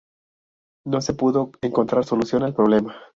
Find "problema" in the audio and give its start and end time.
2.55-2.95